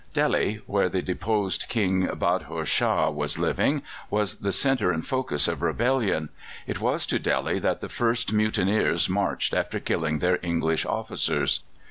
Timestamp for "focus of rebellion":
5.05-6.29